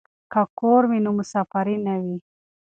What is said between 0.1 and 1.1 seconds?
که کور وي